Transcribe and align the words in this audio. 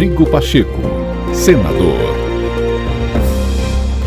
Rodrigo 0.00 0.24
Pacheco, 0.30 0.80
senador. 1.34 1.98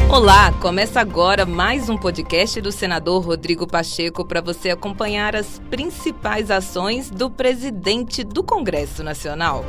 Olá, 0.09 0.51
começa 0.53 0.99
agora 0.99 1.45
mais 1.45 1.87
um 1.87 1.95
podcast 1.95 2.59
do 2.61 2.71
senador 2.71 3.23
Rodrigo 3.23 3.67
Pacheco 3.67 4.25
para 4.25 4.41
você 4.41 4.71
acompanhar 4.71 5.35
as 5.35 5.61
principais 5.69 6.49
ações 6.49 7.11
do 7.11 7.29
presidente 7.29 8.23
do 8.23 8.43
Congresso 8.43 9.03
Nacional. 9.03 9.63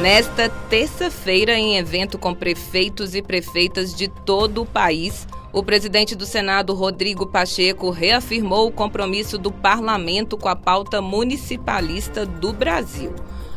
Nesta 0.00 0.48
terça-feira, 0.48 1.58
em 1.58 1.76
evento 1.76 2.18
com 2.18 2.32
prefeitos 2.32 3.16
e 3.16 3.22
prefeitas 3.22 3.92
de 3.92 4.06
todo 4.06 4.62
o 4.62 4.66
país, 4.66 5.26
o 5.52 5.60
presidente 5.60 6.14
do 6.14 6.24
Senado, 6.24 6.72
Rodrigo 6.72 7.26
Pacheco, 7.26 7.90
reafirmou 7.90 8.68
o 8.68 8.72
compromisso 8.72 9.36
do 9.36 9.50
parlamento 9.50 10.36
com 10.36 10.48
a 10.48 10.54
pauta 10.54 11.02
municipalista 11.02 12.24
do 12.24 12.52
Brasil. 12.52 13.12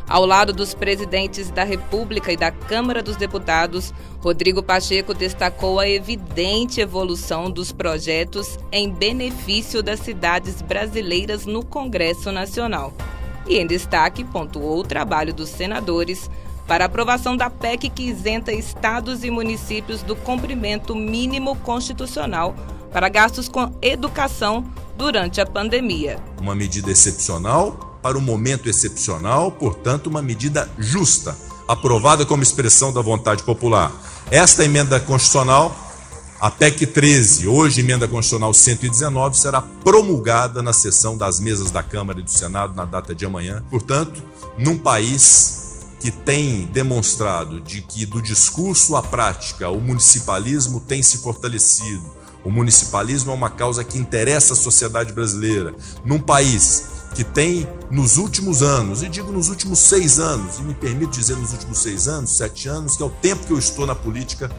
Ao 0.08 0.26
lado 0.26 0.52
dos 0.52 0.74
presidentes 0.74 1.48
da 1.48 1.62
República 1.62 2.32
e 2.32 2.36
da 2.36 2.50
Câmara 2.50 3.04
dos 3.04 3.14
Deputados, 3.14 3.94
Rodrigo 4.18 4.64
Pacheco 4.64 5.14
destacou 5.14 5.78
a 5.78 5.88
evidente 5.88 6.80
evolução 6.80 7.48
dos 7.48 7.70
projetos 7.70 8.58
em 8.72 8.90
benefício 8.90 9.80
das 9.80 10.00
cidades 10.00 10.60
brasileiras 10.60 11.46
no 11.46 11.64
Congresso 11.64 12.32
Nacional. 12.32 12.92
E 13.46 13.58
em 13.58 13.66
destaque, 13.66 14.24
pontuou 14.24 14.78
o 14.78 14.84
trabalho 14.84 15.34
dos 15.34 15.48
senadores 15.48 16.30
para 16.66 16.84
aprovação 16.84 17.36
da 17.36 17.50
PEC 17.50 17.88
que 17.90 18.04
isenta 18.04 18.52
estados 18.52 19.24
e 19.24 19.30
municípios 19.30 20.02
do 20.02 20.14
cumprimento 20.14 20.94
mínimo 20.94 21.56
constitucional 21.56 22.54
para 22.92 23.08
gastos 23.08 23.48
com 23.48 23.72
educação 23.80 24.64
durante 24.96 25.40
a 25.40 25.46
pandemia. 25.46 26.18
Uma 26.40 26.54
medida 26.54 26.90
excepcional 26.90 27.98
para 28.02 28.18
um 28.18 28.20
momento 28.20 28.68
excepcional, 28.68 29.52
portanto, 29.52 30.08
uma 30.08 30.20
medida 30.20 30.68
justa, 30.78 31.36
aprovada 31.68 32.26
como 32.26 32.42
expressão 32.42 32.92
da 32.92 33.00
vontade 33.00 33.42
popular. 33.42 33.92
Esta 34.30 34.64
emenda 34.64 34.98
constitucional 34.98 35.74
a 36.42 36.50
PEC 36.50 36.86
13, 36.88 37.46
hoje 37.46 37.82
emenda 37.82 38.08
constitucional 38.08 38.52
119, 38.52 39.38
será 39.38 39.62
promulgada 39.62 40.60
na 40.60 40.72
sessão 40.72 41.16
das 41.16 41.38
mesas 41.38 41.70
da 41.70 41.84
Câmara 41.84 42.18
e 42.18 42.22
do 42.24 42.30
Senado 42.32 42.74
na 42.74 42.84
data 42.84 43.14
de 43.14 43.24
amanhã. 43.24 43.62
Portanto, 43.70 44.20
num 44.58 44.76
país 44.76 45.61
que 46.02 46.10
tem 46.10 46.66
demonstrado 46.66 47.60
de 47.60 47.80
que 47.80 48.04
do 48.04 48.20
discurso 48.20 48.96
à 48.96 49.02
prática 49.02 49.70
o 49.70 49.80
municipalismo 49.80 50.80
tem 50.80 51.00
se 51.00 51.18
fortalecido. 51.18 52.02
O 52.44 52.50
municipalismo 52.50 53.30
é 53.30 53.34
uma 53.34 53.48
causa 53.48 53.84
que 53.84 53.96
interessa 53.96 54.52
a 54.52 54.56
sociedade 54.56 55.12
brasileira. 55.12 55.72
Num 56.04 56.18
país 56.18 56.86
que 57.14 57.22
tem 57.22 57.68
nos 57.88 58.16
últimos 58.16 58.64
anos, 58.64 59.04
e 59.04 59.08
digo 59.08 59.30
nos 59.30 59.48
últimos 59.48 59.78
seis 59.78 60.18
anos, 60.18 60.58
e 60.58 60.62
me 60.62 60.74
permito 60.74 61.12
dizer 61.12 61.36
nos 61.36 61.52
últimos 61.52 61.78
seis 61.78 62.08
anos, 62.08 62.36
sete 62.36 62.68
anos, 62.68 62.96
que 62.96 63.02
é 63.04 63.06
o 63.06 63.10
tempo 63.10 63.46
que 63.46 63.52
eu 63.52 63.58
estou 63.58 63.86
na 63.86 63.94
política, 63.94 64.50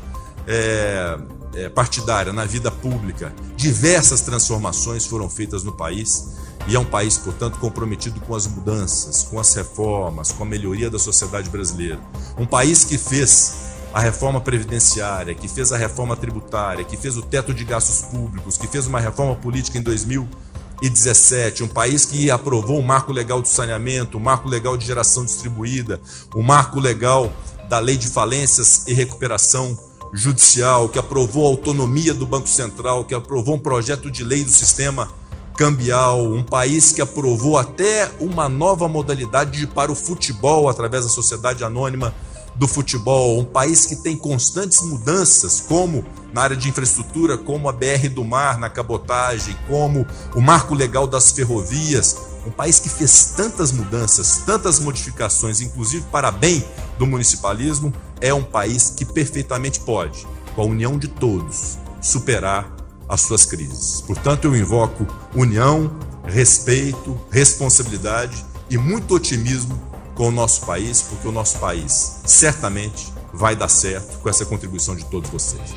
é, 0.48 1.18
é, 1.56 1.70
partidária, 1.70 2.34
na 2.34 2.46
vida 2.46 2.72
pública. 2.72 3.34
Diversas 3.56 4.22
transformações 4.22 5.06
foram 5.06 5.30
feitas 5.30 5.64
no 5.64 5.72
país 5.72 6.36
e 6.68 6.76
é 6.76 6.80
um 6.80 6.86
país, 6.86 7.18
portanto, 7.18 7.58
comprometido 7.60 8.20
com 8.22 8.36
as 8.36 8.48
mudanças, 8.48 9.24
com 9.24 9.40
as 9.40 9.54
reformas, 9.54 10.32
com 10.32 10.44
a 10.44 10.46
melhoria 10.46 10.90
da 10.90 10.98
sociedade 10.98 11.50
brasileira. 11.50 12.00
Um 12.38 12.46
país 12.46 12.84
que 12.84 12.98
fez 12.98 13.74
a 13.94 14.00
reforma 14.00 14.42
previdenciária, 14.42 15.36
que 15.36 15.48
fez 15.48 15.72
a 15.72 15.78
reforma 15.78 16.16
tributária, 16.16 16.84
que 16.84 16.98
fez 16.98 17.16
o 17.16 17.22
teto 17.22 17.54
de 17.54 17.64
gastos 17.64 18.02
públicos, 18.02 18.58
que 18.58 18.68
fez 18.68 18.88
uma 18.88 19.00
reforma 19.00 19.36
política 19.36 19.78
em 19.78 19.82
2017, 19.82 21.64
um 21.64 21.68
país 21.68 22.06
que 22.06 22.32
aprovou 22.32 22.80
o 22.80 22.84
marco 22.84 23.12
legal 23.12 23.42
do 23.42 23.48
saneamento, 23.48 24.18
o 24.18 24.22
marco 24.22 24.50
legal 24.50 24.76
de 24.76 24.86
geração 24.86 25.24
distribuída, 25.24 26.02
o 26.34 26.42
marco 26.42 26.80
legal 26.80 27.32
da 27.70 27.78
lei 27.78 27.96
de 27.96 28.08
falências 28.08 28.88
e 28.88 28.94
recuperação 28.94 29.78
judicial, 30.14 30.88
que 30.88 31.00
aprovou 31.00 31.48
a 31.48 31.50
autonomia 31.50 32.14
do 32.14 32.26
Banco 32.26 32.48
Central, 32.48 33.04
que 33.04 33.16
aprovou 33.16 33.56
um 33.56 33.60
projeto 33.60 34.12
de 34.12 34.24
lei 34.24 34.44
do 34.44 34.52
sistema 34.52 35.10
cambial, 35.58 36.24
um 36.24 36.44
país 36.44 36.92
que 36.92 37.02
aprovou 37.02 37.58
até 37.58 38.12
uma 38.20 38.48
nova 38.48 38.88
modalidade 38.88 39.66
para 39.68 39.92
o 39.92 39.96
futebol 39.96 40.70
através 40.70 41.04
da 41.04 41.10
sociedade 41.10 41.64
anônima 41.64 42.14
do 42.56 42.68
futebol, 42.68 43.40
um 43.40 43.46
país 43.46 43.86
que 43.86 43.96
tem 43.96 44.16
constantes 44.16 44.82
mudanças, 44.84 45.60
como 45.60 46.06
na 46.32 46.42
área 46.42 46.56
de 46.56 46.70
infraestrutura, 46.70 47.38
como 47.38 47.68
a 47.68 47.72
BR 47.72 48.10
do 48.14 48.24
Mar 48.24 48.60
na 48.60 48.70
cabotagem, 48.70 49.58
como 49.68 50.06
o 50.36 50.42
marco 50.42 50.76
legal 50.76 51.08
das 51.08 51.32
ferrovias, 51.32 52.16
um 52.46 52.52
país 52.52 52.80
que 52.80 52.90
fez 52.90 53.34
tantas 53.36 53.72
mudanças, 53.72 54.44
tantas 54.46 54.80
modificações, 54.80 55.62
inclusive 55.62 56.06
para 56.12 56.30
bem 56.30 56.64
do 57.00 57.08
municipalismo, 57.08 57.92
é 58.24 58.34
um 58.34 58.42
país 58.42 58.90
que 58.90 59.04
perfeitamente 59.04 59.82
pode, 59.82 60.26
com 60.56 60.62
a 60.62 60.66
união 60.66 60.98
de 60.98 61.10
todos, 61.10 61.78
superar 62.02 62.74
as 63.08 63.20
suas 63.20 63.46
crises. 63.46 64.00
Portanto, 64.00 64.46
eu 64.46 64.56
invoco 64.56 65.06
união, 65.36 65.92
respeito, 66.26 67.20
responsabilidade 67.30 68.46
e 68.70 68.78
muito 68.78 69.14
otimismo 69.14 69.78
com 70.16 70.30
o 70.30 70.32
nosso 70.32 70.66
país, 70.66 71.02
porque 71.02 71.28
o 71.28 71.34
nosso 71.34 71.60
país 71.60 72.22
certamente 72.26 73.12
vai 73.34 73.58
dar 73.58 73.68
certo 73.68 74.20
com 74.20 74.30
essa 74.30 74.46
contribuição 74.46 74.96
de 74.96 75.04
todos 75.06 75.30
vocês. 75.30 75.76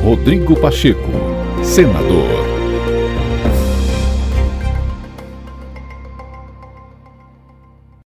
Rodrigo 0.00 0.54
Pacheco, 0.60 1.10
senador. 1.64 2.55